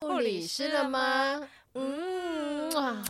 [0.00, 1.40] 护理师了吗？
[1.72, 3.02] 嗯啊。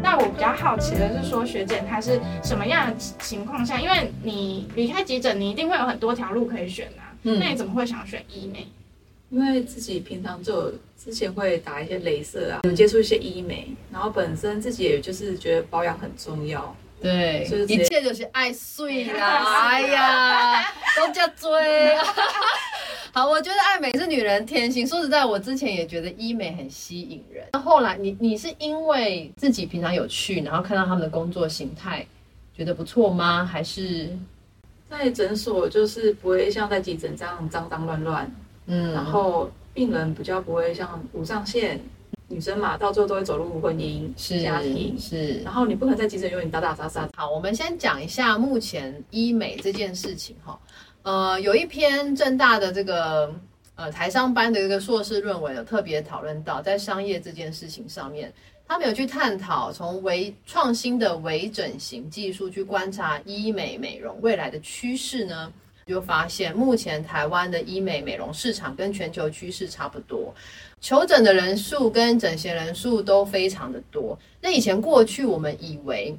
[0.00, 3.80] 那我比较好奇的是说，学姐她是什么样的情况下？
[3.80, 7.10] 因为你离开急诊，你一定会有很多条路可以选啊。
[7.24, 8.66] 嗯那你怎么会想选医美？
[9.30, 10.72] 因为自己平常就
[11.02, 20.64] 之前会打一些镭射啊，有接触一些医美，然后本身自己也就是觉得保养很重要，对就是，一切就是爱睡啦， 哎呀，
[20.96, 21.48] 都叫追。
[23.12, 24.86] 好，我觉得爱美是女人天性。
[24.86, 27.44] 说实在，我之前也觉得医美很吸引人。
[27.52, 32.06] 那后来你你是因为自己平常有去，然后看到他们的工作形态，
[32.56, 33.44] 觉得不错吗？
[33.44, 34.10] 还是
[34.88, 38.30] 在诊所就是不会像在急诊这样脏脏乱乱，
[38.72, 41.80] 嗯，然后病人比较不会像无上限，
[42.28, 45.40] 女生嘛到最后都会走入婚姻、是家庭，是。
[45.40, 50.56] 然后你不可能在急诊永远打打杀杀，好，我们先讲一下目前医美这件事情哈。
[51.02, 53.34] 呃，有一篇正大的这个
[53.74, 58.32] 呃台商班的这个硕士论文有特别讨论到，在商业这件事情上面，
[58.68, 65.52] 他们有去探讨从微创新的微整形技术去观察医美美容未来的趋势呢，
[65.90, 70.34] 就发现目前台湾的医美美容市场跟全球趋势差不多。
[70.80, 74.18] 求诊的人数跟整形人数都非常的多。
[74.40, 76.16] 那以前过去我们以为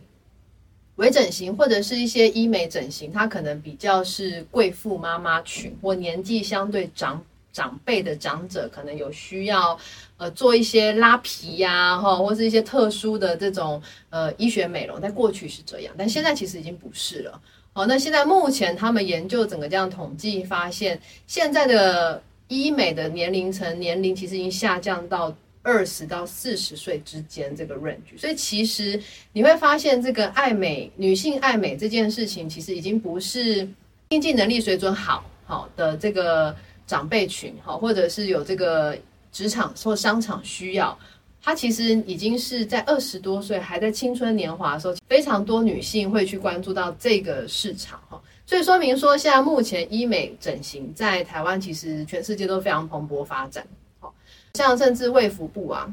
[0.98, 9.76] 微整形或者是一些医美整形，它可能比较是贵妇妈妈群或年纪相对长长辈的长者，可能有需要
[10.18, 17.42] 呃做一些拉皮呀、哈，或是一些特殊的这种呃医学美容，在过去是这样，但现在其实已经不是了。
[17.74, 33.66] 好，那现在目前他们研究整个这样统计发现，现在的医美的年龄层年龄其实已经下降到二十到四十岁之间这个 range，所以其实你会发现这个爱美女性爱美这件事情，其实已经不是
[34.10, 36.54] 经济能力水准好好的这个
[36.86, 38.98] 长辈群好，或者是有这个
[39.32, 40.98] 职场或商场需要。
[41.44, 53.66] 它其实已经是在二十多岁，还在青春年华的时候，非常多女性会去关注到这个市场哈，所以说明说，现在目前医美整形在台湾其实全世界都非常蓬勃发展，
[54.00, 54.14] 好，
[54.54, 55.92] 像甚至卫福部啊，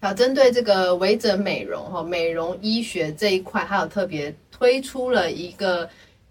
[0.00, 5.86] 啊，针对这个微整美容哈，美容医学这一块，还有特别推出了一个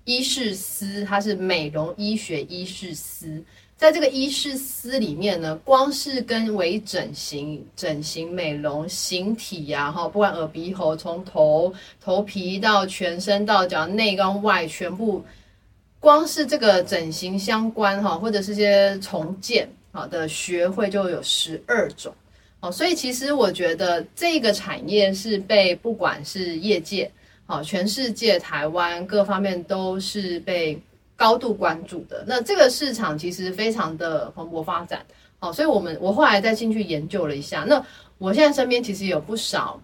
[0.05, 3.43] 医事司，它是美容医学医事司。
[3.77, 15.23] 在这个医师司里面呢，光是跟微整形、整形美容、形体呀、哈，不管耳鼻喉，从头头皮到全身到脚内跟外，全部
[15.99, 22.15] 光是这个整形相关哈，或者是些重建好的学会就有十二种
[22.61, 27.11] 哦，所以其实我觉得这个产业是被不管是业界
[27.45, 30.81] 好，全世界、台湾各方面都是被。
[31.15, 35.05] 高度关注的那这个市场其实非常的蓬勃发展，
[35.39, 37.83] 好，所以我们我后来再进去研究了一下，那
[38.17, 39.79] 我现在身边其实有不少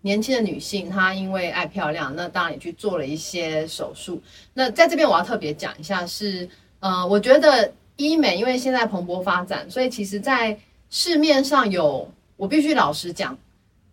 [0.00, 4.22] 年轻的女性，她因为爱漂亮，那当然也去做了一些手术。
[4.54, 10.56] 那在这边我要特别讲一下是，呃，我觉得医美因为现在蓬勃发展，所以其实在
[10.88, 13.36] 市面上有，我必须老实讲，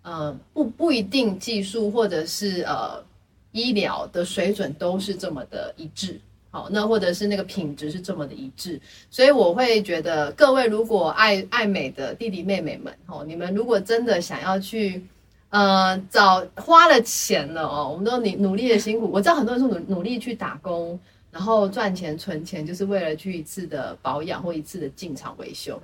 [0.03, 3.03] 呃，不不一定技术或者是呃
[3.51, 6.21] 医疗的水准都是这么的一致。
[6.55, 8.79] 好，那或者是那个品质是这么的一致，
[9.11, 15.03] 所以我会觉得各位如果爱爱美的弟弟妹妹们，哦，你们如果真的想要去，
[15.49, 20.97] 呃，找花了钱了哦，我们都努努力的辛苦，我知道很多人是努努力去打工，
[21.29, 25.77] 然后赚钱存钱，就是为了去一次的保养或一次的进场维修，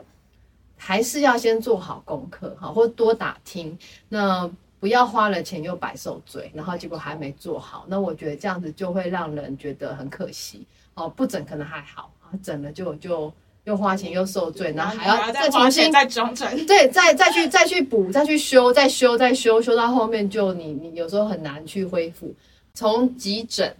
[0.77, 3.77] 还是要先做好功课，哈，或多打听，
[4.07, 4.49] 那。
[4.81, 10.65] 不要花了钱又白受罪，然后结果还没做好，那我觉得这样子就会让人觉得很可惜
[10.95, 11.07] 哦。
[11.07, 13.31] 不整可能还好啊，整了就就
[13.65, 22.33] 又花钱又受罪，然后还要再重新再整整，对，再再去再去补，再去修，再修再修，修到后面就你你有时候很难去恢复。
[22.73, 23.75] 从急诊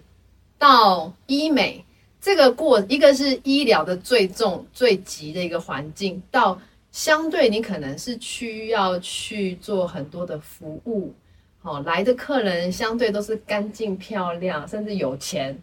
[0.60, 1.84] 到医美
[2.22, 11.14] 这个过，一个是医疗的最重最急的一个环境，到相对你可能是需要去做很多的服务，
[11.62, 15.58] 哦、来的客人相对都是干净漂亮，甚至有钱，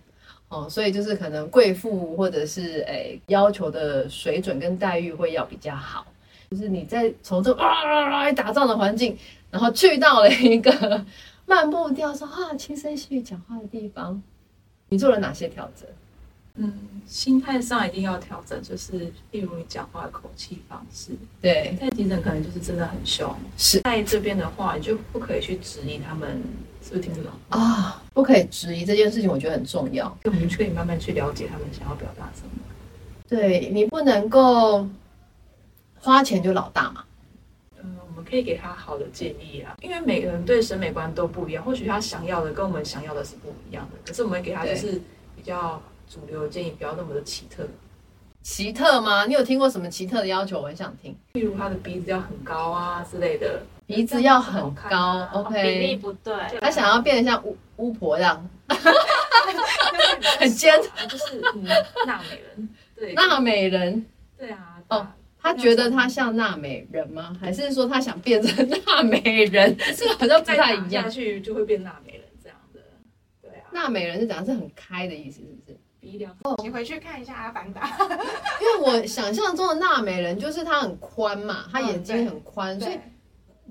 [0.49, 6.07] 哦，所以就是可能贵妇或者是诶要求的水准跟待遇会要比较好，
[6.51, 9.17] 就是你在从这啊啊啊打仗的环境，
[9.51, 11.05] 然后去到了一个
[11.45, 14.23] 漫步调说啊轻声细语讲话的地方，
[14.89, 15.87] 你做了哪些调整？
[16.61, 16.73] 嗯，
[17.07, 23.81] 心态上一定要调整，就是例如你讲话的口气方式，对，在急诊可能就是真的很凶，是。
[23.83, 26.43] 在这边的话，你就不可以去质疑他们
[26.83, 27.31] 是不是听不懂？
[27.51, 30.19] 啊，不可以质疑这件事情，我觉得很重要。
[30.25, 32.51] 我们就可以慢慢去了解他们想要表达什么。
[33.29, 34.85] 对你不能够
[36.01, 37.05] 花钱就老大嘛。
[37.81, 45.01] 嗯，我们可以给他好的建议啊，因为每个人对审美观都不一样，或许他想要的跟我们想要的是不一样的，可是我们会给他就是
[45.37, 47.67] 比较主流的建议，不要那么的奇特。
[48.43, 49.27] 奇特吗？
[49.27, 50.61] 你有听过什么奇特的要求？
[50.61, 51.15] 我很想听。
[51.33, 55.97] 例如他的鼻子要很高啊之类的，鼻子要很高啊哦比例。
[55.97, 58.49] 不对，他想要变得像巫巫婆这样，
[60.39, 61.65] 很尖，就是嗯，
[62.07, 64.07] 娜美人，对，娜美人。
[64.39, 65.07] 对啊，哦
[65.41, 67.37] 他觉得他像娜美人吗？
[67.41, 69.21] 还是说他想变成娜美
[69.53, 69.77] 人？
[69.97, 71.05] 这个好像不太一样。
[71.05, 72.81] 下去就会变娜美人这样的，
[73.43, 75.78] 对啊，娜美人是讲是很开的意思，是不是？
[76.01, 76.35] 鼻梁。
[76.45, 76.55] 哦。
[76.63, 77.87] 你回去看一下《阿凡达》，
[78.61, 82.99] 因为我想象中的娜美人就是她很宽嘛，她嗯眼睛很宽，所以，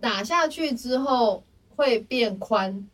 [0.01, 1.43] 打下去之后
[1.75, 2.87] 会变宽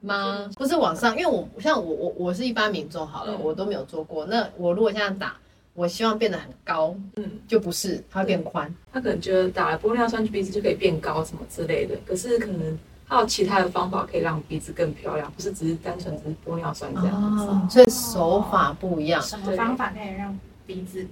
[0.00, 0.50] 吗？
[0.56, 3.40] 不是往上，因为我像我我我是一般民众好了，嗯。
[3.42, 4.26] 我都没有做过。
[4.26, 5.36] 那我如果现在打，
[5.74, 8.72] 我希望变得很高，嗯，就不是，它会变宽。
[8.92, 12.78] 他可能觉得打了玻尿酸鼻子就可以变高什么之类的，可是可能
[13.10, 17.44] 还有其他的方法可以让鼻子更漂亮，不是只是单纯只是玻尿酸这样子。
[17.44, 19.20] 哦，所以手法不一样。
[19.20, 21.04] 什么方法可以让鼻子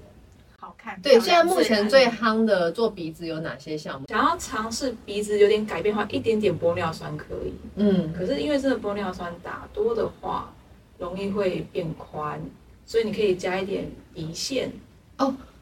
[0.60, 0.96] 好看？
[1.02, 4.06] 对，现在目前最夯的做鼻子有哪些项目？
[4.06, 10.52] 想要尝试鼻子有点改变的话，一点点玻尿酸可以，嗯，可是因为这个玻尿酸打多的话，
[10.98, 12.40] 容易会变宽，
[12.86, 14.70] 所以你可以加一点鼻线。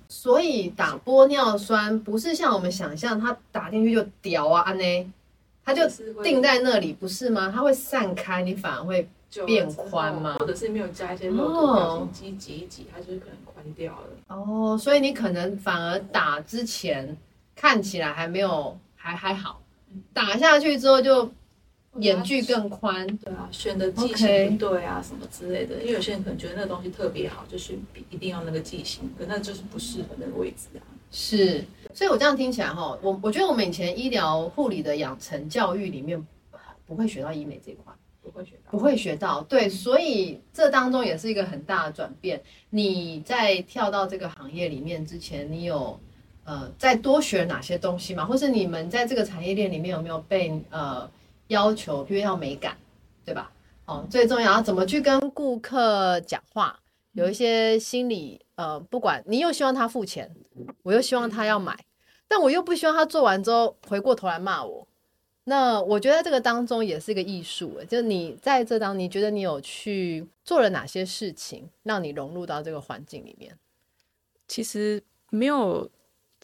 [0.08, 5.12] 所以打玻尿酸不是像我们想象，它打进去就屌啊安呢，
[5.66, 5.82] 它就
[6.22, 7.52] 定在那里，不是吗？
[7.52, 9.06] 它会散开，你反而会
[9.44, 14.08] 变宽吗或者是没有加一些肉毒表情肌挤一挤，它就是可能宽掉了。
[14.28, 17.16] 哦，所以你可能反而打之前
[17.56, 19.60] 看起来还没有还还好，
[20.14, 21.28] 打下去之后就
[21.96, 23.04] 眼距更宽。
[23.16, 25.74] 对啊，选的剂型不对啊，什么之类的。
[25.80, 27.76] 因为有些人可能觉得那个东西特别好，就是
[28.08, 30.86] 一定要那个剂型，可那就是不适合那个位置啊。
[31.10, 31.64] 是，
[31.94, 36.26] 所以我这样听起来哈，我我觉得我们以前医疗护理的养成教育里面
[36.86, 37.92] 不会学到医美这块。
[38.22, 42.42] 不会学到，不会学到，对，所以这当中也是一个很大的转变。
[42.70, 45.96] 你在跳到这个行业里面之前，你有
[46.42, 48.24] 呃再多学哪些东西吗？
[48.24, 51.08] 或是你们在这个产业链里面有没有被呃
[51.46, 52.76] 要求，比如要美感，
[53.24, 53.52] 对吧？
[53.84, 56.80] 哦，最重要要怎么去跟顾客讲话，
[57.12, 60.28] 有一些心理呃，不管你又希望他付钱，
[60.86, 61.76] 我又希望他要买，
[62.28, 64.86] 但我又不希望他做完之后回过头来骂我。
[65.48, 73.58] 那我觉得这个当中也是一个艺术，就你在这当，你觉得你有去做了哪些事情，让你融入到这个环境里面？
[74.46, 75.90] 其实没有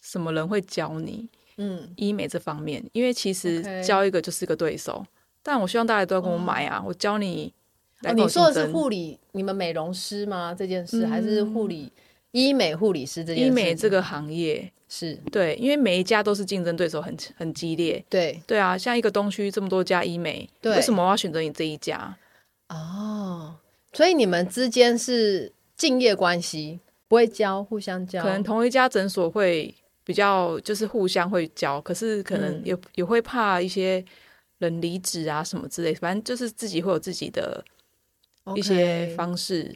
[0.01, 1.29] 什么人会教你
[1.59, 5.07] 嗯，医美这方面，因为其实教一个就是个对手。
[5.41, 7.55] 但我希望大家都要跟我买啊，我教你
[8.01, 10.53] 来哦、你说的是护理，你们美容师吗？
[10.53, 11.93] 这件事、嗯还是护理
[12.33, 13.35] 医美护理师这？
[13.35, 18.03] 医美这个行业，是对，因为每一家都是竞争对手很很激烈。
[18.09, 22.17] 对对啊，像一个东区这么多家医美，对为什么我要选择你这一家？
[22.69, 23.55] 哦，
[23.93, 29.75] 所以你们之间是敬业关系，不会交，互相交，可能同一家诊所会
[30.05, 34.03] 比较就是互相会交，可是可能嗯也、也会怕一些
[34.57, 37.63] 人离职啊什么之类，反正就是自己会有自己的
[38.57, 39.75] 一些 OK 方式。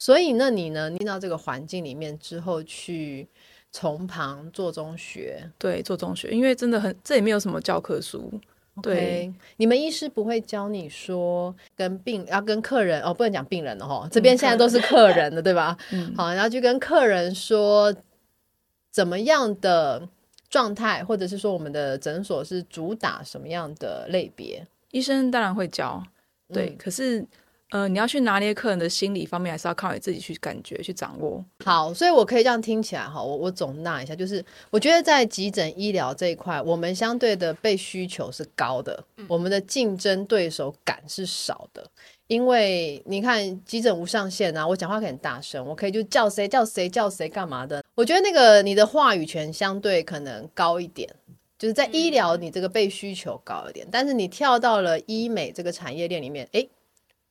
[0.00, 0.90] 所以，那你呢？
[0.96, 3.28] 进到这个环境里面之后，去
[3.70, 8.32] 从旁做中学，对，做中学，因为真的很，这也没有什么教科书。
[8.82, 15.76] 对你们医师不会教你说跟病要跟客人哦，不能讲病人了哈，这边现在都是客人的，对吧？
[15.92, 17.94] 嗯，好，然后去跟客人说
[18.90, 20.08] 怎么样的
[20.48, 24.66] 状态，或者是说我们的诊所是主打什么样的类别？
[24.92, 26.02] 医生当然会教，
[26.50, 27.26] 对，嗯可是
[27.70, 31.44] 呃，你要去拿捏客人的心理方面，还是要靠你自己去感觉去掌握。
[31.64, 41.84] 好，所以我可以这样听起来哈，我我总纳一下，就是我觉得在急诊医疗这一块，我们相对的被需求是高的，我们的竞争对手感是少的。
[42.26, 47.84] 因为你看急诊无上限啊，我讲话可以很大声，我可以就叫谁叫谁叫谁干嘛的。
[47.96, 51.08] 我觉得那个你的话语权相对可能高一点，
[51.58, 56.68] 就是在医疗你这个被需求高一点，但是你跳到了医美这个产业链里面，诶，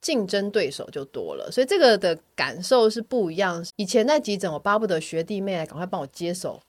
[0.01, 3.65] 竞争对手就多了，所以这个的感受是不一样。
[3.75, 6.61] 以前在急诊，我巴不得学弟妹来赶快帮我接手，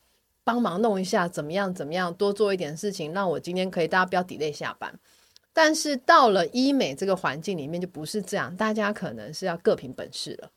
[0.43, 4.99] 帮忙弄一下，怎么样怎么样，多做一点事情，让我今天可以大家不要 delay 下班。
[5.53, 10.51] 但是到了医美这个环境里面，就不是这样，大家可能是要各凭本事了。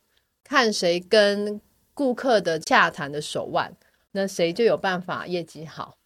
[0.44, 1.60] 看谁跟
[1.94, 3.76] 顾客的洽谈的手腕，
[4.12, 5.98] 那谁就有办法业绩好。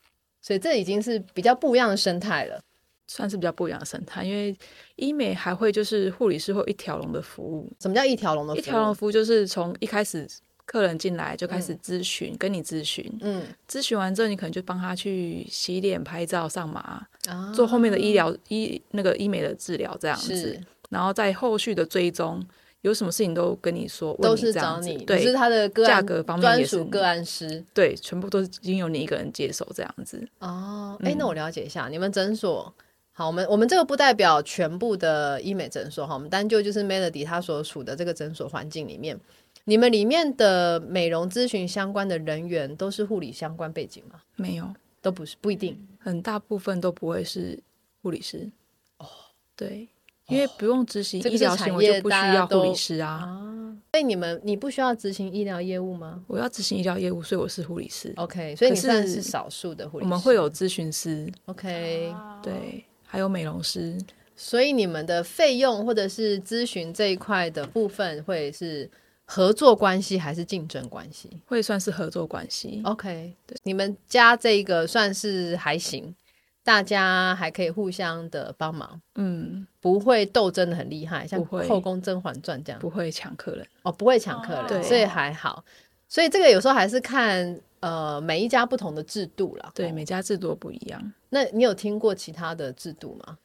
[0.41, 2.61] 所以这已经是比较不一样的生态了。
[3.07, 4.55] 算是比较不一样的生态，因为
[4.97, 8.61] 医美还会就是护理师会有一条龙的服务，什么叫一条龙的服务？
[8.61, 10.27] 一条龙服务就是从一开始
[10.65, 20.59] 客人进来就开始咨询，跟你咨询，嗯，咨询完之后你可能就帮他去洗脸、拍照、上麻，啊做后面的医疗医那个医美的治疗这样子，
[20.89, 22.45] 然后在后续的追踪，
[22.81, 30.27] 有什么事情都跟你说，问都是找你，对是他的价格方面专属个案师对，全部都是经由你一个人接手这样子。
[30.39, 30.97] 哦。
[31.01, 32.73] 哎、嗯那我了解一下，你们诊所
[33.17, 39.19] 好，我们我们这个不代表全部的医美诊所哈，我们单就就是 Melody 他所处的这个诊所环境里面，
[39.63, 44.21] 你们里面的美容咨询相关的人员都是护理相关背景吗？
[44.35, 44.71] 没有，
[45.01, 45.75] 都不是，不一定。
[45.97, 47.59] 很大部分都不会是
[48.03, 48.51] 护理师。
[48.99, 49.07] 哦，
[49.55, 49.87] 对，
[50.27, 53.09] 因为不用执行医疗行业为就不需要护理师啊。
[53.09, 58.13] 啊，所以你们你不需要执行医疗业务吗我要执行医疗业务，所以我是护理师。
[58.17, 60.07] ？OK，所以你算是少数的护理师。
[60.07, 63.97] 我们会有咨询师，OK，对，还有美容师。
[64.35, 68.87] 所以你们的费用或者是咨询这一块的部分会是
[69.25, 72.79] 合作关系还是竞争关系会算是合作关系。
[72.85, 76.15] ？OK，对，你们家这个算是还行，
[76.63, 83.65] 大家还可以互相的帮忙，嗯，不会斗争的很厉害，像后宫甄嬛传这样不会抢客人。
[83.81, 85.65] 哦，不会抢客人，对所以还好。
[86.07, 89.71] 所以这个有时候还是看呃每一家不同的制度啦。
[89.73, 91.13] 对，哦每家制度都不一样。
[91.29, 93.37] 那你有听过其他的制度吗？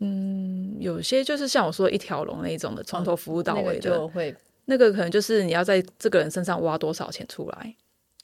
[0.00, 7.76] 嗯，有些就是像我说一条龙那一种的，从头服务到那个尾的，就会那个可能就是你要在这个人身上挖多少钱出来。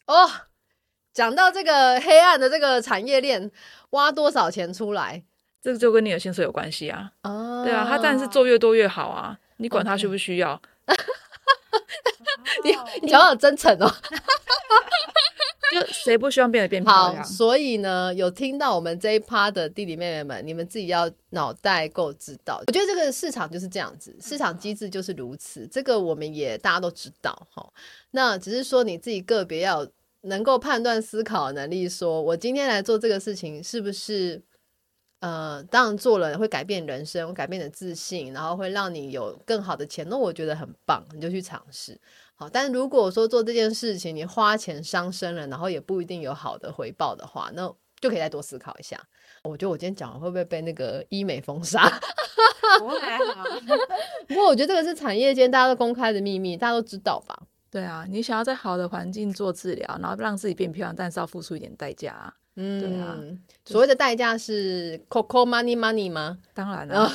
[0.06, 0.28] 哦。
[1.14, 3.50] 讲到这个黑暗的这个产业链，
[3.90, 5.24] 挖多少钱出来？
[5.60, 7.10] 这个就跟你的薪水有关系啊。
[7.24, 9.36] 哦，对啊，他当然是做越多越好啊。
[9.56, 10.62] 你管他需不需要？
[12.62, 12.70] 你
[13.02, 13.92] 你讲话好真诚哦。
[15.80, 22.62] 就谁不希望变得变漂好，所以呢，有听到我们这一趴的弟弟妹妹们，你们自己要脑袋够知道。
[22.66, 25.66] 我觉得这个市场就是这样子，市场机制就是如此。
[25.66, 27.66] 这个我们也大家都知道哈。
[28.12, 29.86] 那只是说你自己个别要
[30.22, 34.42] 能够判断思考能力说我今天来做这个事情是不是
[35.20, 41.98] 呃，当然做了会改变人生，会改变你的自信，然后会让你有更好的钱，那我觉得很棒，你就去尝试。
[42.40, 47.66] 好，但如果说做这件事情你花钱伤身了，然后也不一定有好的回报的话，那
[48.00, 48.96] 就可以再多思考一下。
[49.42, 51.82] 我觉得我今天讲完会不会被那个医美封杀？
[52.78, 53.44] 不过还好，
[54.28, 57.36] 不过我觉得这个是产业间大家都公开的秘密，大家都知道吧？
[57.72, 62.32] 对啊，你想要在好的环境做治疗，然后让自己变漂亮，但是要付出一点代价啊。
[62.60, 63.16] 嗯，对啊
[63.64, 66.38] 所谓的代价是 Coco money money 吗？
[66.52, 67.08] 当然啊，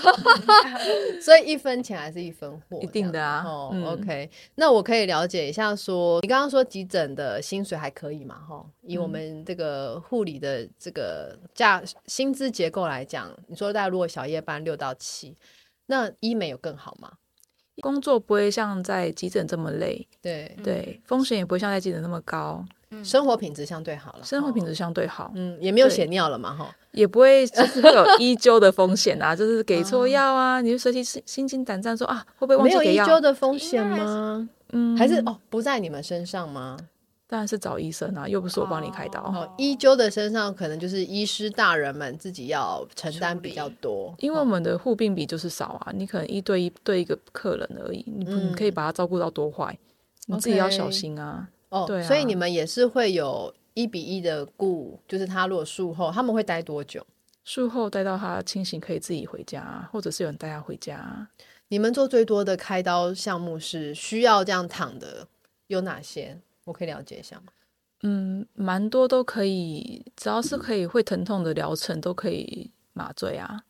[1.22, 3.84] 所以一分钱还是一分货，一定的啊哦、嗯。
[3.86, 8.36] OK，那我可以了解一下说你刚刚说急诊的薪水还可以嘛？
[8.48, 15.36] 哈，以嗯我们这个护理的这个价薪资结构来讲，你说大家如果小夜班六到七，
[15.88, 17.12] 那医美有更好吗？
[17.82, 22.64] 工作不会像在急诊这么累，对，对，风险也不会像在急诊那么高，
[23.03, 26.55] 生活品质相对好了，生活品质相对好，嗯也没有对血尿了嘛？
[26.55, 33.03] 哈，也不会就是会有医纠的风险啊， 就是给错药啊，你就随时心心惊胆战说啊，会不会忘没记给药？
[33.05, 34.50] 有医纠的风险吗？
[34.72, 36.77] 嗯，还是哦不在你们身上吗？
[37.25, 39.19] 当然是找医生啊，又不是我帮你开刀。
[39.22, 49.75] 哦，医纠的身上可能就是医师大人们自己要承担比较多，因为我们的护病比就是少啊，你可能一对一对一个客人而已，你不、可以把他照顾到多坏，
[50.27, 51.48] 你自己要小心啊。
[51.74, 57.06] 哦，对啊所以你们也是会有一比一的顾，就是他如果术后他们会待多久？
[57.44, 61.27] 术后待到他清醒，可以自己回家啊，或者是有人带他回家啊。
[61.70, 65.27] 你们做最多的开刀项目是需要这样躺的
[65.68, 66.39] 有哪些？
[66.65, 67.51] 我可以了解一下吗？
[68.03, 73.63] 嗯，蛮多都可以，只要是可以会疼痛的疗程都可以麻醉啊。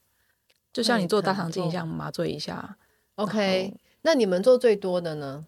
[0.74, 2.78] 就像你做大肠镜一样，麻醉一下。
[3.16, 5.46] OK，那你们做最多的呢？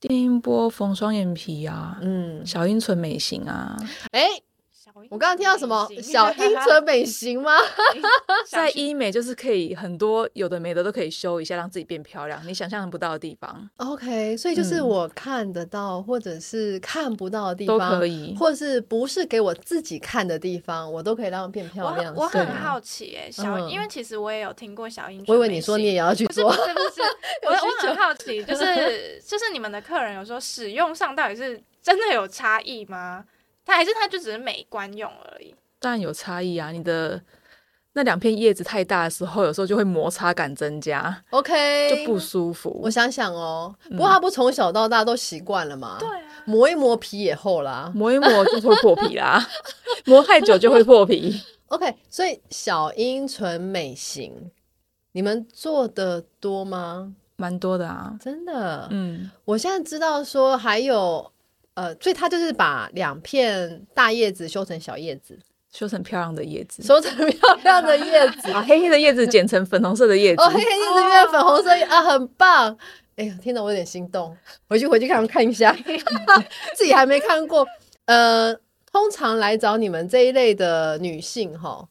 [0.00, 3.76] 电音波缝双眼皮啊，嗯，小阴唇美型啊，
[4.12, 4.26] 哎，
[5.10, 7.52] 我刚刚听到什么小阴 唇美型吗？
[8.48, 18.34] 在医美就是可以很多有的没的都可以修一下，让自己变漂亮，你想象不到的地方 OK，所以就是嗯我看得到，或者是看不到的地方都方，可以。
[18.38, 22.14] 或是不是给我自己看的地方，我都可以让它变漂亮。
[22.14, 27.02] 我我很好奇哎、小、嗯因为其实我也有听过小英，我以为你说你也要去不是做不，是不是，
[27.46, 33.24] 我 我很好奇，就是就是你们的客人有时候使用上到底是真的有差异吗？
[33.66, 35.54] 他还是它就只是美观用而已？
[35.78, 37.20] 当然有差异啊，你的
[37.92, 42.80] 那两片叶子太大的时候，有时候就会摩擦感增加，OK，就不舒服。
[42.82, 47.92] 我想想哦，不过它不从小到大都习惯了嘛，对啊，磨一磨皮也厚啦。
[47.94, 49.46] 磨一磨就会破皮啦，
[50.06, 51.40] 磨太久就会破皮。
[51.68, 54.50] OK，所以小阴唇美型，
[55.12, 57.14] 你们做的多吗？
[57.36, 61.30] 蛮多的啊，真的，嗯，我现在知道说还有
[61.76, 65.38] 呃，所以他就是把两片大叶子修成小叶子，
[65.70, 68.50] 修成漂亮的叶子，修成漂亮的叶子。
[68.52, 70.42] 把黑黑的叶子剪成粉红色的叶子。
[70.42, 72.76] 哦，黑黑叶子变粉红色啊，很棒！
[73.16, 74.36] 哎呀，听得我有点心动，
[74.68, 75.74] 回去回去看看一下，
[76.74, 77.66] 自己还没看过。
[78.06, 78.54] 呃，
[78.90, 81.86] 通常来找你们这一类的女性哈，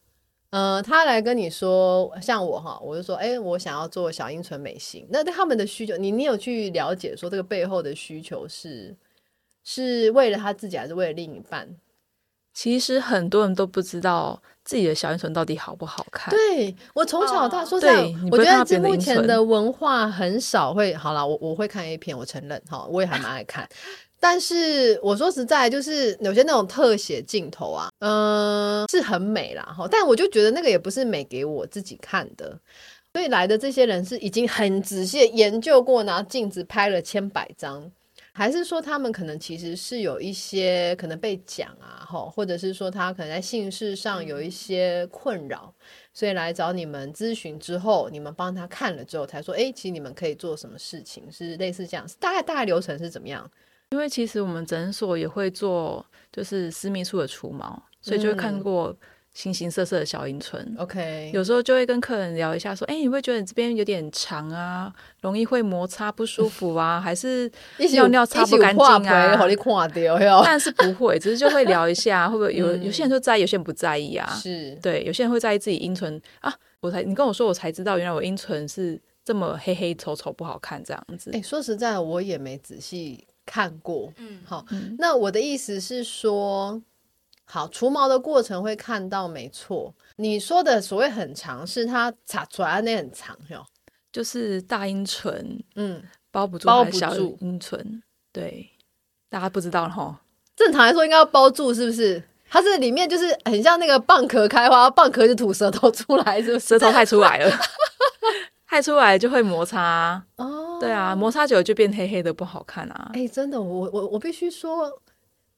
[0.51, 5.07] 呃，她来跟你说，像我哈，我就说，哎、我想要做小阴唇美型。
[5.09, 8.95] 那对他们的需求，你你有去了解说这个背后的需求是
[9.65, 11.67] 是为了他自己，还是为了另一半？
[12.53, 16.33] 其实很多人都不知道自己的小阴唇到底好不好看。
[16.33, 23.67] 对我从小到大哦说实在我觉得这目前的文化很少会好啦，我我会看 A 片，我承认哈，我也还蛮爱看。
[24.17, 32.57] 但是我说实在，就是有些那种特写镜头啊，嗯、是很美啦哈，但我就觉得那个也不是美给我自己看的。
[33.11, 37.91] 所以来的这些人是已经很仔细研究过，拿镜子拍了千百张，
[38.37, 45.73] 还是说他们可能其实是有一些可能被讲啊，吼，或者是说他可能在性事上有一些困扰，
[46.13, 53.49] 所以来找你们咨询之后，你们帮他看了之后，才说，哎，其实你们可以做什么事情，是类似这样，大概大概流程是怎么样？
[53.91, 58.97] 因为其实我们诊所也会做，就是私密处的除毛，所以就会看嗯过
[59.35, 60.75] 形形色色的小阴唇。
[60.79, 67.51] OK，有时候就会跟客人聊一下，说：“哎、你会觉得你这边有点长啊，容易会摩擦不舒服啊，还是
[67.91, 70.41] 尿尿擦不干净啊好你看掉哟。
[70.43, 74.25] 但是不会，只是就会聊一下，会不会有嗯有些人就在意，有些人不在意啊？
[74.41, 81.31] 是，对，有些人会在意自己阴唇啊，我才你跟我说，我才知道原来我阴唇是这么黑黑丑丑不好看这样子。
[81.33, 84.13] 哎，说实在，我也没仔细看过。
[84.15, 86.81] 嗯，好，嗯那我的意思是说，
[87.45, 89.93] 好，除毛的过程会看到，没错。
[90.17, 93.65] 你说的所谓很长，是它擦出来那很长哟。
[94.11, 98.69] 就是大阴唇嗯，包不住包不住阴唇，对，
[99.29, 100.21] 大家不知道了哈。
[100.55, 102.23] 正常来说应该要包住，是不是？
[102.49, 106.67] 它这里面就是很像那个蚌壳开花，蚌壳就吐舌头出来，是不是？
[106.67, 107.51] 舌头太出来了，
[108.65, 110.23] 太出来就会摩擦。
[110.37, 113.11] 哦，对啊，摩擦久了就变黑黑的，不好看啊。
[113.13, 114.89] 哎、真的，我我我必须说，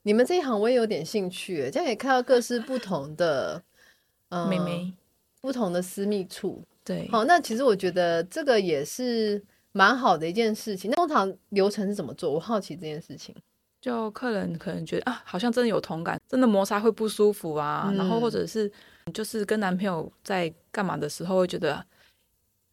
[0.08, 3.62] 你们这一行我也有点兴趣，这样也看到各式不同的，
[4.30, 4.94] 呃，妹妹，
[5.42, 6.64] 不同的私密处。
[6.86, 9.44] 对，好，那其实我觉得这个也是
[9.74, 10.90] 蛮好的一件事情。
[10.90, 12.32] 那通常流程是怎么做？
[12.32, 13.36] 我好奇这件事情。
[13.82, 18.72] 就客人可能觉得啊，好像真的有同感，真的摩擦会不舒服啊，嗯然后或者是
[19.14, 21.86] 就是跟男朋友在干嘛的时候，会觉得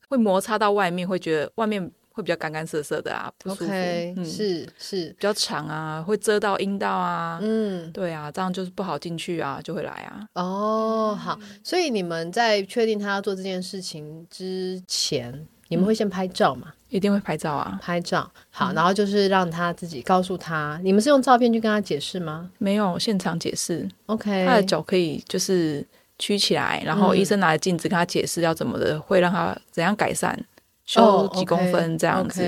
[0.09, 10.25] 会摩擦到外面，会觉得外面会比较干干涩涩的啊，不舒服是是比，较长啊，会遮到阴道啊，嗯，对啊，这样就是不好进去啊，就会来啊。
[10.35, 16.73] 哦，好，所以你们在确定他要做这件事情之前，你们会先拍照嘛？
[16.91, 25.85] 一定会拍照啊，拍照，好，嗯然后就是让他自己告诉他，你们是用照片去跟他解释吗没有现场解释，？OK，他的脚可以就是
[26.21, 30.39] 曲起来，然后嗯医生拿着镜子跟他解释要怎么的，会让他怎样改善，
[30.85, 32.43] 修哦几公分这样子。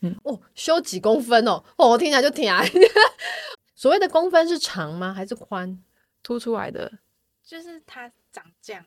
[0.00, 2.68] 嗯哦，修几公分哦，哦，我听起来就挺矮。
[3.74, 5.12] 所谓的公分是长吗？
[5.14, 5.78] 还是宽？
[6.22, 6.90] 凸出来的，
[7.46, 8.84] 就是它长这样，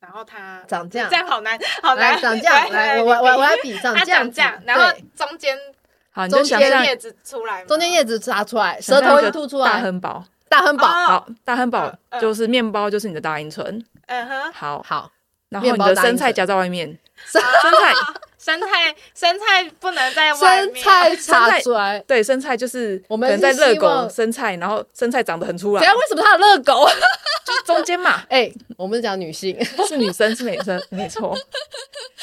[0.00, 5.56] 然后它长这样这样好难，好来，难，长这样，来，我我我我来比长它这样子，长这样，然后中间
[6.10, 10.24] 好，你就中间叶子出来，中间叶子插出来，舌头想象一个一凸出大来，亨堡。
[10.48, 13.84] 大亨堡，哦好，大亨堡就是面包，就是你的大阴唇。
[14.06, 15.10] 嗯哼，好，好，
[15.48, 16.86] 然后你的生菜夹在外面，
[17.24, 17.92] 生生菜
[18.46, 21.98] 生菜生菜不能在外生，菜插出来。
[22.06, 26.86] 对，生菜就是我们在热狗生菜，然后生菜长得很出来等一，下为什么它有热狗？
[27.44, 31.36] 就中间嘛， 哎，我们是讲女性，是女生是女生， 没错，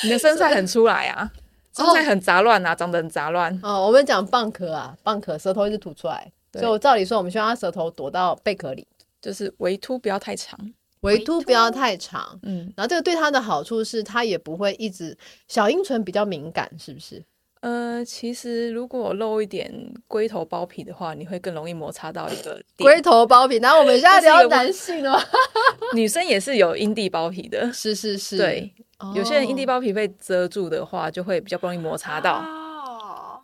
[0.04, 1.30] 你的生菜很出来啊，
[1.76, 6.62] 生菜很杂乱啊，长得很杂乱，哦，我们讲蚌壳啊，蚌壳舌头一直吐出来，对。
[6.62, 8.88] 所以我照理说，我们希望它舌头躲到贝壳里，
[9.22, 10.58] 就是围凸不要太长，
[11.04, 12.40] 围度不要太长。
[12.44, 17.24] 嗯，然后这个对它的好处是，它也不会一直小阴唇比较敏感，是不是？
[17.62, 19.74] 呃，其实如果露一点
[20.10, 23.02] 龟头包皮的话，你会更容易摩擦到一个龟点。
[23.02, 23.56] 头包皮。
[23.60, 25.24] 然后我们现在聊男性了吗，
[25.96, 32.34] 女生也是有阴蒂包皮的，是是是，对，哦，有些人阴蒂包皮被遮住的话，就会比较不容易摩擦到。
[32.34, 33.40] 哦，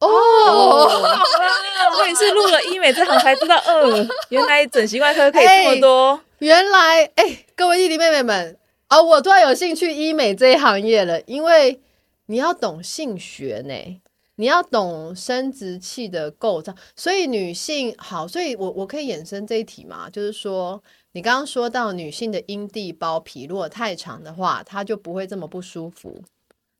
[0.00, 0.88] 哦，
[2.00, 6.20] 我也是入了医美这行才知道，嗯，原来整形外科可以这么多。
[6.42, 11.80] 原来哎，各位弟弟妹妹们啊，我突然有兴趣医美这一行业了，因为
[12.26, 14.00] 你要懂性学呢，
[14.34, 26.24] 你要懂生殖器的构造，所以女性好，所以我我可以衍生这一题嘛，就是说你刚刚说到女性的阴蒂包皮如果太长的话，它就不会这么不舒服。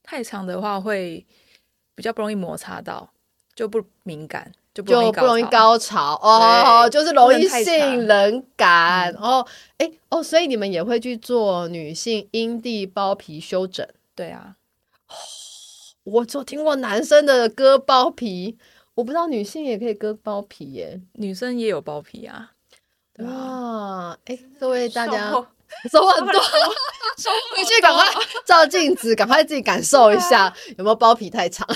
[0.03, 1.25] 太长的话会
[1.94, 3.12] 比较不容易摩擦到，
[3.55, 6.14] 就不敏感，就不容易高潮。
[6.22, 9.46] 哦，就是容易性冷感、哦。
[9.78, 13.87] 哎哦，所以你们也会去做女性阴蒂包皮修整。
[14.14, 14.56] 对啊，
[16.04, 18.56] 我只有听过男生的割包皮，
[18.94, 21.00] 我不知道女性也可以割包皮耶。
[21.14, 22.52] 女生也有包皮啊。
[23.18, 25.30] 哇，哎，各位大家
[25.90, 26.40] 收获收很多，
[27.56, 28.06] 回去赶快
[28.44, 31.66] 照镜子，赶快自己感受一下有没有包皮太长。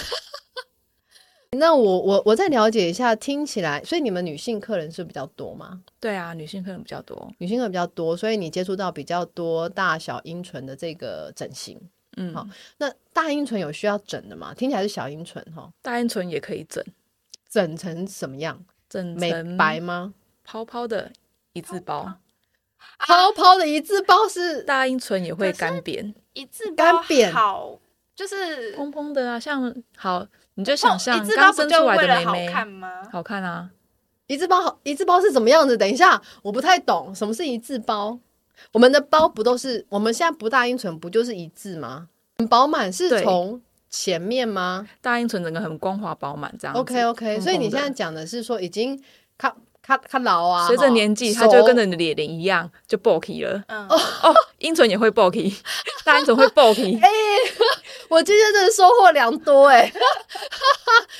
[1.52, 5.82] 那我我我再了解一下，听起来，所以你们女性客人是比较多吗？
[6.00, 7.32] 对啊，女性客人比较多。
[7.38, 11.80] 女性客人比较多，所以你接触到比较多大小阴唇的这个整形。
[12.16, 12.46] 嗯，好
[12.78, 14.54] 那大阴唇有需要整的吗？
[14.54, 16.82] 听起来是小阴唇哈，大阴唇也可以整，
[17.48, 18.64] 整成什么样？
[18.88, 20.14] 整美白吗？
[20.44, 21.12] 泡泡的
[21.52, 22.14] 一字包。
[22.98, 27.78] 泡泡的一字包是大阴唇也会干扁，一字干扁好，
[28.14, 30.26] 就是蓬蓬的啊，像好，
[30.56, 32.90] 你就想象一字包刚不就生出来为了好的妹妹，看吗？
[33.12, 33.70] 好看啊，
[34.26, 35.76] 一字包好，一字包是怎么样子？
[35.76, 38.18] 等一下，我不太懂什么是一字包。
[38.72, 42.08] 我们的包不都是我们现在不大阴唇不就是一字吗？
[42.38, 46.80] 很饱满是对从前面吗大阴唇整个很光滑饱满这样子。
[46.80, 48.98] ？OK OK，蓬所以你现在讲的是说已经
[49.36, 53.62] 看看看老啊，随着年纪，它就跟着你的脸一样就 bulky 了。
[53.68, 55.54] 嗯，哦，阴唇也会 bulky，
[56.02, 56.98] 大阴唇会 bulky。
[58.08, 59.92] 我今天真的收获良多哎、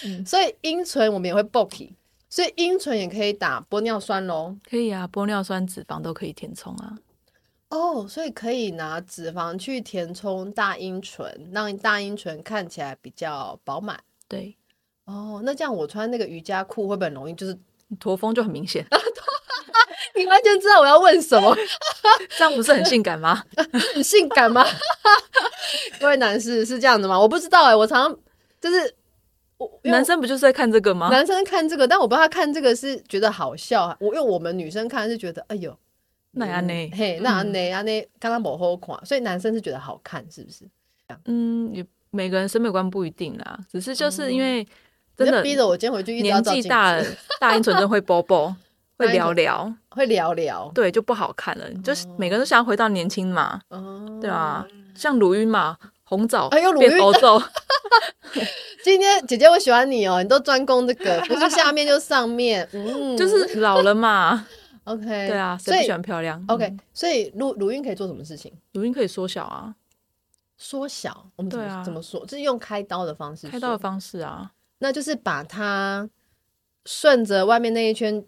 [0.04, 1.92] 嗯 所以阴唇我们也会 bulky，
[2.28, 4.56] 所以阴唇也可以打玻尿酸喽。
[4.68, 6.96] 可以啊，玻尿酸、脂肪都可以填充啊。
[7.70, 13.98] 哦，所以可以拿脂肪去填充大阴唇，让大阴唇看起来比较饱满。
[14.28, 14.56] 对，
[15.04, 17.34] 哦，那这样我穿那个瑜伽裤会不会很容易？
[17.34, 17.58] 就是
[17.98, 18.86] 驼峰就很明显，
[20.16, 21.56] 你完全知道我要问什么，
[22.36, 23.42] 这样不是很性感吗？
[23.94, 24.64] 很性感吗？
[26.00, 27.18] 各位男士是这样的吗？
[27.18, 28.18] 我不知道哎、我常常
[28.60, 28.94] 就是
[29.58, 31.08] 我男生不就是在看这个吗？
[31.10, 35.76] 男生看这个，但我不知道他看这个是觉得好笑，我因为我们女生看是觉得哎呦，
[36.32, 36.90] 那样呢？
[36.94, 40.64] 嘿，那安呢安呢，刚刚某后款，所以男生是觉得好看，是不是？
[41.26, 44.66] 嗯，也每个人审美观不一定啦，只是就是因为
[45.16, 47.04] 真的逼着我今天回去一直要年照大了，
[47.40, 48.54] 大阴唇真的会包包，
[48.98, 51.68] 会聊聊，会聊聊，对，就不好看了。
[51.82, 57.42] 就是每个人都想要回到年轻嘛，哦，对啊，像鲁豫嘛，红枣哎呦乳晕变欧洲，
[58.84, 64.46] 今天姐姐我喜欢你哦，你都专攻这个，不是下面就上面，嗯，就是老了嘛。
[64.84, 68.52] OK，对啊，谁所以不喜欢漂亮 OK，嗯所以乳乳晕可以做什么事情？
[68.72, 69.74] 乳晕可以缩小啊，
[70.56, 72.20] 缩小，我们怎么、啊怎么说？
[72.20, 76.08] 就是用开刀的方式，开刀的，方式啊，那就是把它
[76.84, 78.24] 顺着外面那一圈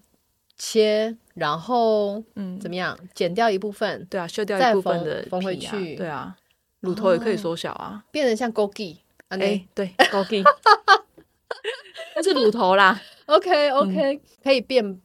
[0.57, 5.97] 切，然后嗯，怎么样，剪掉一部分，对啊，修掉一部分的缝回去。
[5.97, 6.37] 对啊，
[6.81, 8.05] 乳头也可以哦缩小啊。
[8.11, 8.99] 变成像 Gogi，
[9.29, 10.43] 哎、哎，对，高低，
[12.17, 15.01] 那是乳头啦，OK OK，、可以变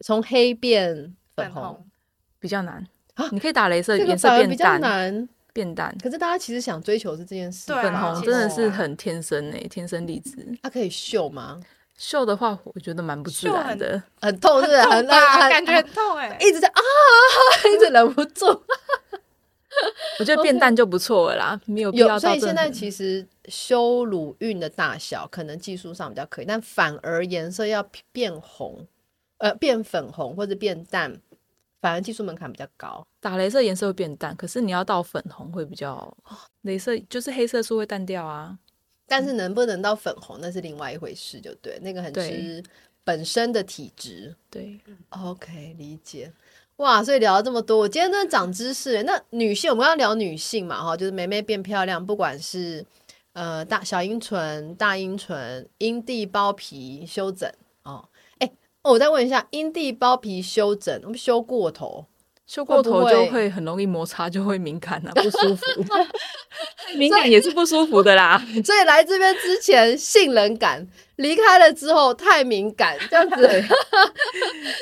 [0.00, 1.86] 从黑变粉红，
[2.38, 2.86] 比较难。
[3.14, 3.28] 啊。
[3.32, 5.28] 你可以打镭射，这个颜色反而比较变淡，难。
[5.52, 5.96] 变淡。
[6.02, 10.36] 可是大家其实想追求是这件事，对啊粉红真的是很天生诶，天生丽质。
[10.62, 11.60] 它可以秀吗？
[12.00, 14.02] 秀的话，我觉得蛮不自然的。
[14.22, 14.80] 很痛是？
[14.80, 15.14] 很痛？
[15.14, 16.34] 很感觉很痛哎。
[16.40, 16.80] 一直在啊，
[17.68, 18.46] 一直忍不住。
[20.18, 28.86] 我觉得变淡就不错了啦，没有必，要到所以现在其实修乳晕的大小可能技术上比较可以，但反而颜色要变红，
[29.38, 31.20] 呃，变粉红或者变淡，
[31.82, 33.06] 反而技术门槛比较高。
[33.20, 36.16] 打镭射颜色会变淡，可是你要到粉红会比较，
[36.64, 38.58] 镭射就是黑色素会淡掉啊。
[39.10, 42.62] 但是能不能到粉红，那是另外一回事，就对，那个很对吃
[43.02, 44.32] 本身的体质。
[44.48, 46.32] 对，OK，理解。
[46.76, 49.02] 哇，所以聊了这么多，我今天真的长知识。
[49.02, 52.86] 那女性，我们要聊女性嘛，哈，就是妹妹变漂亮，不管是
[53.32, 58.08] 呃大小阴唇、大阴唇、阴蒂包皮修整哦。
[58.38, 58.46] 哎、
[58.82, 62.06] 哦我再问一下，阴蒂包皮修整，我们修过头，
[62.50, 65.64] 修过头就会很容易摩擦，就会敏感啊， 不舒服。
[66.98, 68.44] 敏感也是不舒服的啦。
[68.66, 70.84] 所以来这边之前性冷感，
[71.14, 73.64] 离开了之后太敏感，这样子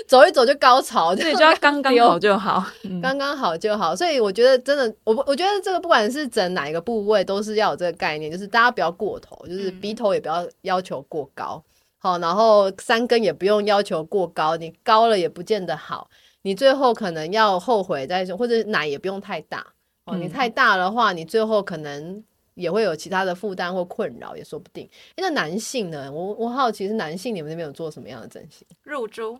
[0.06, 2.64] 走一走就高潮，所以就要刚刚好就好。
[2.84, 11.62] 嗯，刚刚好就好，所以我觉得真的，我不我觉得这个不管是整哪一个部位，都是要有这个概念，就是大家不要过头，就是嗯鼻头也不要要求过高，
[11.98, 16.08] 好，然后三根也不用要求过高，你高了也不见得好，
[16.42, 19.66] 你最后可能要后悔再说，或者奶也不用太大
[20.04, 22.22] 哦，你嗯太大的话，你最后可能
[22.54, 24.84] 也会有其他的负担或困扰，也说不定。
[25.16, 26.10] 诶那男性呢？
[26.12, 28.66] 我我好奇是男性你们那边有做什么样的整形？
[28.82, 29.38] 入珠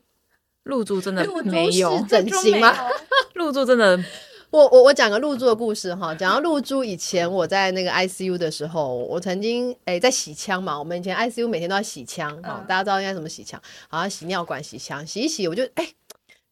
[0.64, 2.76] 入珠真的没有是，整形吗？
[3.34, 3.98] 入珠真的
[4.50, 15.94] 我我我讲个露珠的故事哈，讲到露珠以前我在那个 ICU 的时候，我曾经诶、在洗枪嘛，我们以前 ICU 每天都要洗枪哈，嗯大家知道应该怎么洗枪，好像洗尿管洗枪，洗一洗我就诶、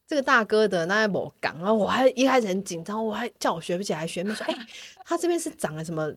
[0.07, 4.57] 这个大哥的那某港，然后我还一开始很紧张，我还叫我学不起来，学妹说诶、
[5.05, 6.12] 他这边是长了什么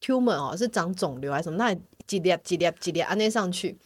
[0.00, 1.56] tumor 哦，是长肿瘤还是什么？
[1.56, 1.72] 那
[2.06, 3.76] 几粒几粒几粒按那上去。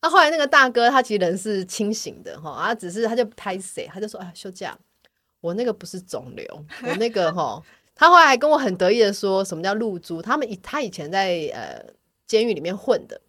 [0.00, 4.78] 啊，后来那个大哥他其实人是清醒的哈，啊，只是他就拍谁，他就说哎休假，
[5.40, 7.62] 我那个不是肿瘤，我那个哈，
[7.94, 11.82] 他后来还跟我很得意的说什么叫露珠，他们以他以前在呃
[12.26, 13.20] 监狱里面混的。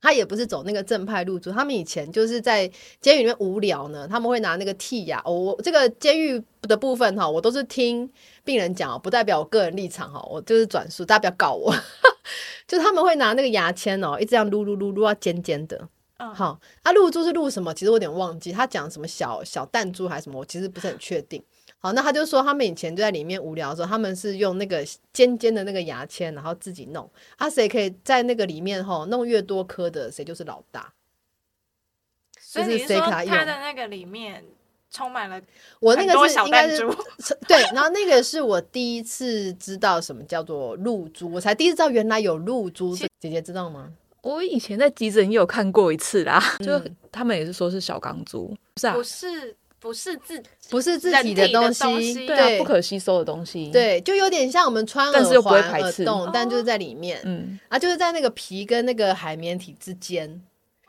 [0.00, 5.20] 他也不是走那个正派路子，他们以前就是在监狱里面无聊呢，他们会拿那个剔牙。
[5.24, 8.10] 哦、我这个监狱的部分哈，我都是听
[8.44, 11.74] 病人讲哦，不代表我个人立场哈，我就是转述，大家不要告我。
[12.66, 15.88] 就是他们会拿那个牙签哦，一直这样撸撸撸撸到尖尖的。
[16.18, 17.74] 嗯，好，啊，露珠是露什么？
[17.74, 21.42] 其实我有点忘记，他讲什么小小弹珠还是什么，我其实不是很确定。
[21.80, 27.10] 好，那他就说他们以前就在里面无聊的时候，他们是用那个尖尖的那个牙签，然后自己弄。
[27.36, 30.92] 啊，谁可以在那个里面哈弄越多颗的，谁就是老大。
[32.52, 34.44] 就是所以你说他的那个里面
[34.90, 35.40] 充满了
[35.78, 36.84] 我那个是应该是
[37.46, 42.96] 对，然后那个是我第一次知道什么叫做露珠，我才第一次知道原来有露珠。
[42.96, 43.92] 姐姐知道吗？
[44.22, 52.26] 我以前在急诊也有看过一次啦，就嗯他们也是说是小钢珠，不是啊不，是不是自不是自己的东东西。
[52.26, 57.18] 对啊，不可吸收的东西，，对，就有点像我们穿耳环、耳洞，但就是在里面。
[57.24, 60.40] 嗯，啊，就是在那个皮跟那个海绵体之间，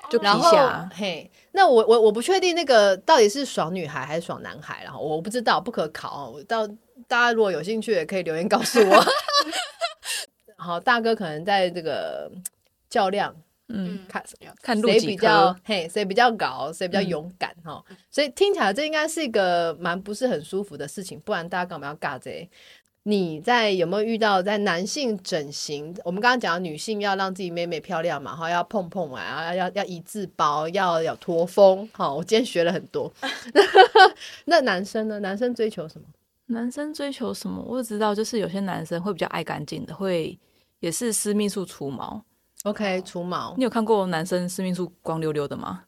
[0.10, 6.36] 就皮下，嘿，那我我我不确定那个到底是爽女孩还是爽男孩，然后我不知道，不可考。
[6.48, 6.68] 到
[7.08, 9.06] 大家如果有兴趣，也可以留言告诉我。
[10.58, 12.30] 好，大哥可能在这个
[12.90, 13.36] 较量，
[13.74, 14.24] 嗯，看
[14.62, 22.50] 看录几谁比较颗，嘿，谁比较高，谁比较嗯勇敢哈、所以听起来这应该是一个蛮不是很舒服的事情，不然大家干嘛要尬这？
[23.04, 25.92] 你在有没有遇到在男性整形？
[26.04, 31.90] 我们刚刚讲女性要让自己美美漂亮嘛，哈，要碰碰啊，要要要一字包，要要驼峰。
[31.94, 33.12] 好，我今天学了很多。
[34.46, 35.20] 那男生呢？
[35.20, 36.06] 男生追求什么？
[36.46, 37.64] 男生追求什么？
[37.68, 40.38] 我只知道，就是有些男生会比较爱干净的，会
[40.80, 42.24] 也是私密处除毛。
[42.64, 45.84] OK，除毛你有看过男生私密处光溜溜的吗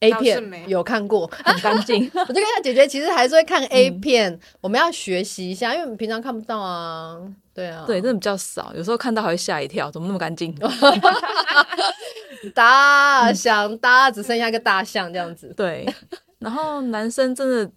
[0.00, 7.16] ？A 片有有看过，很干净， 我就跟他姐姐其实还是会看 A 嗯片，我们要学习一下，因为我们平常看不到啊。
[7.54, 10.54] 对啊，对，真的比较少，有时候看到还会吓一跳，怎么那么干净？
[12.52, 15.54] 大象，大只剩下一个大象这样子。
[15.56, 15.86] 对，
[16.40, 17.70] 然后男生真的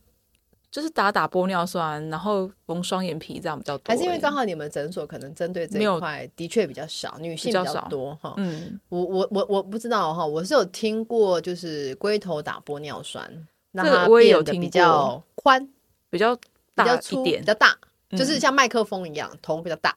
[0.78, 3.96] 就是打打玻尿酸，然后缝双眼皮这样比较多欸。
[3.96, 8.36] 还是因为刚好你们诊所可能针对这一块的确比较少，女性比较多哈。
[8.38, 13.28] 嗯，我我我我不知道哈，我是有听过，就是龟头打玻尿酸，
[13.72, 15.68] 让这个它我也有听变得比较宽、
[16.12, 16.42] 比较比
[16.76, 17.76] 大粗、比点，较大，
[18.12, 19.96] 嗯就是像麦克风一样，头比较大。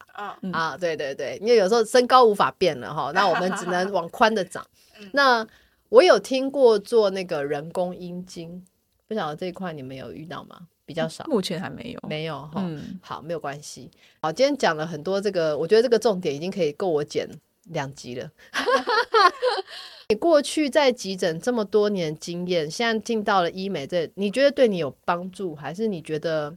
[0.51, 4.67] 啊，对对对，因为有时候身高无法变了哈，那我们只能往宽的长。
[5.13, 5.47] 那
[5.91, 8.65] 我有听过做那个人工阴茎，
[9.11, 10.69] 不晓得这一块你们有遇到吗？
[10.87, 12.09] 比较少，目前还没有。
[12.09, 12.53] 没有哈。
[12.59, 13.91] 嗯，好，没有关系。
[14.23, 17.29] 好，今天讲了很多这个，我觉得这个重点已经可以够我剪
[17.65, 18.31] 两集了。
[20.11, 26.57] 你过去在急诊这么多年经验，现在进到了医美这，你觉得对你有帮助，还是你觉得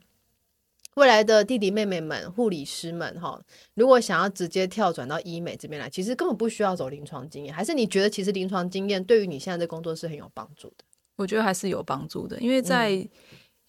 [0.94, 3.42] 未来的弟弟妹妹们、护理师们哈，
[3.74, 10.84] 如果想要直接跳转到医美这边来，其实根本不需要走临床经验，还是你觉得其实临床经验对于你现在的工作是很有帮助的？
[11.24, 12.92] 我觉得还是有帮助的，因为在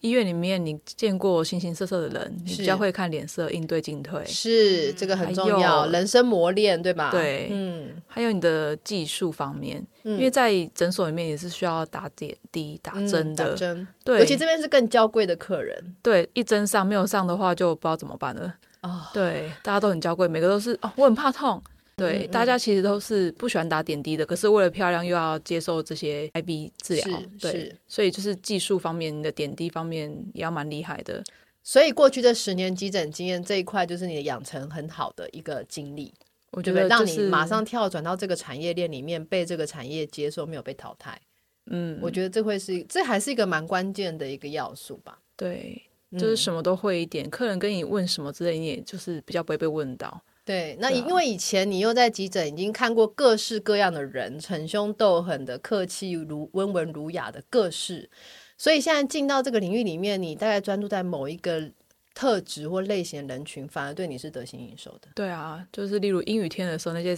[0.01, 7.09] 医院里面，你见过形形色色的人，你比较会看脸色，应对进退，是，这个很重要，人生磨练，对吧？
[7.09, 13.57] 对嗯，还有你的技术方面，因因为在诊所里面也是需要打点滴、打针的，
[14.03, 15.95] 对，尤其这边是更娇贵的客人。
[16.03, 18.53] 对一针上没有上的话，就不知道怎么办了。
[18.81, 21.63] 哦，对，大家都很娇贵，每个都是哦，我很怕痛。
[21.95, 31.23] 对，嗯嗯大家其实都是不喜欢打点滴的，可是为了漂亮又要接受这些 IV 治疗，对，所以就是技术方面，的点滴方面也要蛮厉害的。
[31.63, 36.13] 所以过去这十年急诊经验这一块，就是你的养成很好的一个经历，
[36.51, 36.87] 我觉得？
[36.87, 41.19] 让你马上跳转到这个产业链里面，被这个产业接受，没有被淘汰。
[41.67, 45.17] 嗯，我觉得这会是这还是一个蛮关键的一个要素吧。
[45.35, 45.81] 对，
[46.11, 50.21] 嗯就是什么都会一点，客人跟你问什么之类，你也就是比较不会被问到。
[50.45, 58.07] 对，那因为以前你又在急诊已经看过各式各样的人，逞凶斗狠的、客气如温文儒雅的各式，
[58.55, 61.71] 所以现在进到这个领域里面，你大概专注在某一个
[62.13, 65.07] 特质或类型的人群，反而对你是得心应手的。
[65.15, 67.17] 对啊，就是例如阴雨天的时候，那些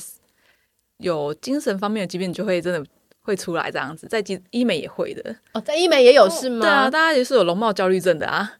[0.99, 5.35] 有精神方面的疾病就会真的会出来这样子，在医医美也会的。
[5.51, 6.61] 哦，在医美也有是吗？
[6.61, 8.57] 对啊，大家也是有容貌焦虑症的啊。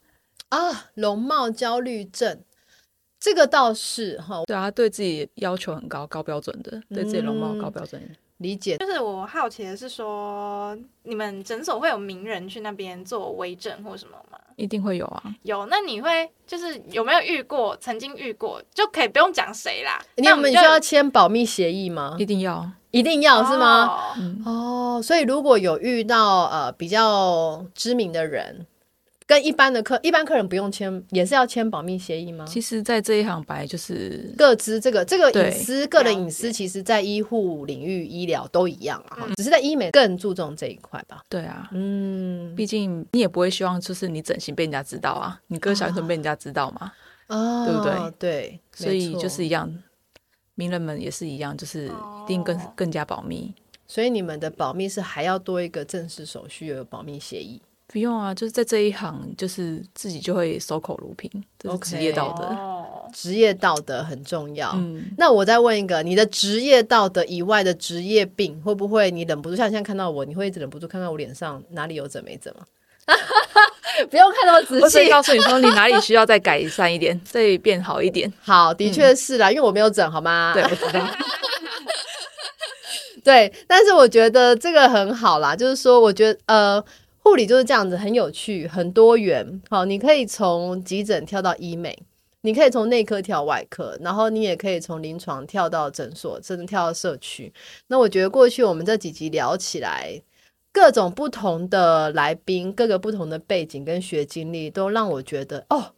[0.49, 2.41] 啊，容貌焦虑症，
[3.19, 8.01] 这个倒是哈，对啊，对自己要求很高，高标准的，对自己容貌嗯高标准。
[8.38, 8.77] 理解。
[8.77, 14.38] 就是我好奇的是说，你们诊所会有名人去那边做微整或什么吗？
[14.56, 17.75] 一定会有啊，有，那你会就是有没有遇过？
[17.77, 19.99] 曾经遇过就可以不用讲谁啦。
[20.15, 22.15] 你那我们需要签保密协议吗？
[22.19, 22.69] 一定要。
[22.91, 23.86] 一定要是吗？
[23.86, 28.65] 哦嗯，哦，所以如果有遇到呃比较知名的人，
[29.28, 32.46] 跟一般的客一般客人不用签，也是要签保密协议吗？
[32.48, 41.22] 其实，在这一行本来就是各自这个这个隐私，个人隐私，其实在医护领域、医疗都一样啊，只是在医美更注重这一块吧。
[41.28, 46.94] 对啊，嗯，毕竟你也不会希望就是你整形被人家知道啊，你割小阴唇被人家知道嘛，
[47.28, 48.12] 哦，对不对？
[48.18, 49.78] 对，所以就是一样，
[50.56, 53.54] 名人们也是一样，就是一定更哦更加保密。
[53.86, 57.62] 所以你们的保密是还要多一个正式手续，有保密协议。
[57.88, 62.43] 不用啊，就是在这一行，就是自己就会守口如瓶，这是职业道德。
[62.43, 64.73] 哦，职业道德很重要。
[64.76, 69.56] 嗯，那我再问一个，你的职业道德以外的职业病，会不会你忍不住？
[69.56, 72.65] 像现在看到我，你会一直忍不住看到我脸上哪里有整没整吗？
[74.12, 75.10] 不用看那么仔我只细。
[75.10, 78.32] 告诉你说，你哪里需要再改善一点，再变好一点。
[78.43, 80.52] 好，的确是啦，因为我没有整，好吗？
[80.54, 81.08] 对，我知道。
[83.23, 86.84] 对，但是我觉得这个很好啦，就是说，我觉得呃，
[87.28, 89.62] 护理就是这样子，很有趣，很多元。
[89.70, 91.98] 好，你可以从急诊跳到医美，
[92.42, 97.52] 你可以从内科跳外科，然后你也可以从临床跳到诊所，甚至跳到社区。
[97.88, 100.22] 那我觉得过去我们这几集聊起来，
[100.72, 105.94] 各种不同的来宾，各个不同的背景跟学经历，都让我觉得哦，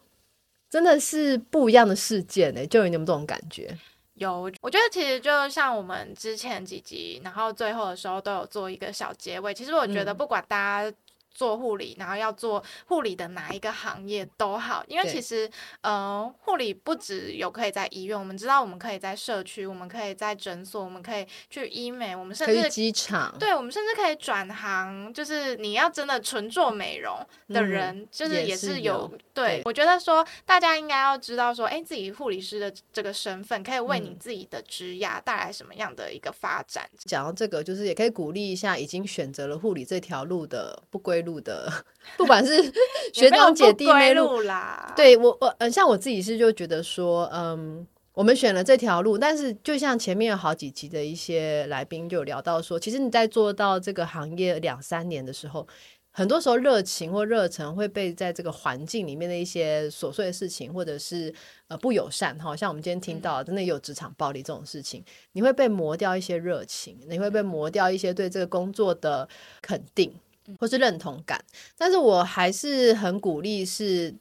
[0.68, 3.78] 真的是不一样的事件呢、就有你们这种感觉。
[4.15, 9.54] 有，我觉得其实就像我们之前几集，然后最后的时候都有做一个小结尾。
[9.54, 10.98] 其实我觉得嗯不管大家
[11.32, 15.50] 做护理，然后要做护理的哪一个行业都好，因为其实
[15.82, 29.18] 呃，护理不只有可以在医院，我们知道我们可以在社区，我们可以在诊所，我们可以去医美，我们甚可以去至机场，对，我们甚至可以转行，就是你要真的纯做美容的嗯人，就是也也是是有有。
[29.34, 36.89] 对对，我觉得说大家应该要知道说，哎，自己护理师的这个身份可以为你嗯自己的职涯带来什么样的一个发展。
[37.06, 41.71] 讲到这个，就是也可以鼓励一下已经选择了护理这条路的不归路的，
[42.17, 42.71] 不管是
[43.13, 55.67] 学长姐弟妹路，路啦，对我我嗯，像我自己是就觉得说，嗯，我们选了这条路，但是就像前面有好几集的一些来宾就有聊到说，其实你在做到这个行业两三年的时候。
[56.12, 61.34] 很多时候，热情或热忱会被在这个环境里面的一些琐碎的事情，或者是
[61.67, 69.29] 呃不友善哈，像我们今天听到真的有职场暴力这种事情，你会被磨掉一些热情，你会被磨掉一些对这个工作的
[69.62, 70.12] 肯定
[70.58, 71.44] 或是认同感。
[71.78, 74.16] 但是我还是很鼓励是。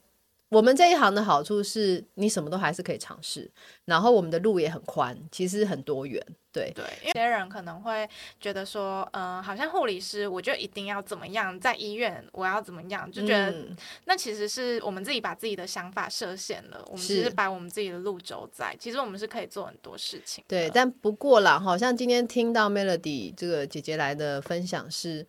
[0.51, 3.51] 我们这一行的好处是你什么都还是可以尝试，
[3.85, 6.25] 然后我们的路也很宽，其实很多元。
[6.51, 8.09] 对，对，因为有些人可能会
[8.41, 20.43] 觉得说，嗯、好像护理师，我就一定要怎么样，在医院我要怎么样，就觉得嗯那其实是我们自己把自己的想法设限了，我们是只是把我们自己的路走在，其实我们是可以做很多事情。
[20.49, 25.27] 对，但不过啦，好像今天听到 Melody 这个姐姐来的分享是，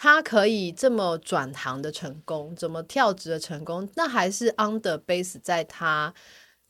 [0.00, 6.14] 他可以这么转行的成功，怎么跳职的成功，那还是 under base 在他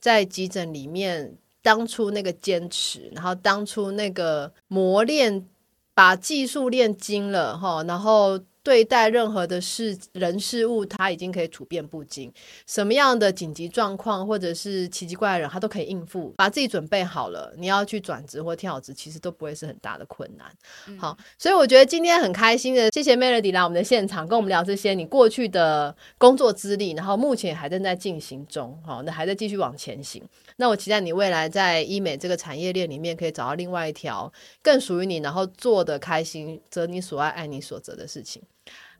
[0.01, 5.47] 在急诊里面当初那个坚持，然后当初那个磨练，
[5.93, 8.39] 把技术练精了哈，然后。
[8.63, 12.31] 对待任何的事人事物，他已经可以处变不惊。
[12.67, 17.53] 什么样的紧急状况或者是奇奇怪人，他都可以应付，把自己准备好了。
[17.57, 20.51] 你要去转职或跳职，其实都不会是很大的困难。
[20.97, 30.23] 好，所以我觉得今天很开心的，谢谢 Melody 来我们的现场，跟我们聊这些你过去的工作资历，然后目前还正在进行中，好，那还在继续往前行。
[30.57, 38.43] 那我期待你未来在医美这个产业链里面，可以找到另外一条更属于你，然后做的开心，择你所爱，爱你所择的事情。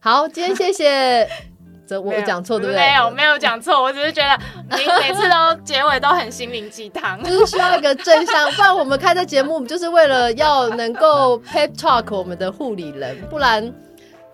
[0.01, 1.27] 好，今天谢谢。
[1.85, 2.79] 这我有讲错对不对？
[2.79, 7.21] 没有没有讲错，我只是觉得你每次都结尾都很心灵鸡汤。
[7.23, 13.73] 就是需要一个正向，不然我们开这节目，我们就是为了要能够 pep talk 我们的护理人，不然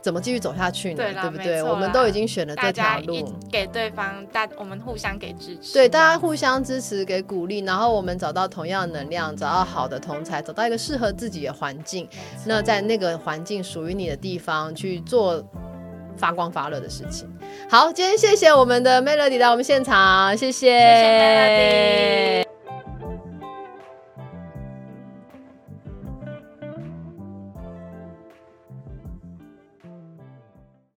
[0.06, 0.97] 怎么继续走下去呢？
[0.97, 1.64] 对啦不对？
[1.64, 5.74] 我们都已经选了这条路，给对方，大我们互相给支持。
[5.74, 12.08] 对，大家互相支持，给鼓励，然后我们找到同样的能量，找到好的同才，找到一个适合自己的环境，
[12.45, 15.43] 那在那个环境属于你的地方去做
[16.16, 17.28] 发光发热的事情。
[17.68, 22.55] 好，今天谢谢我们的 Melody 来我们现场，谢谢，谢谢 Melody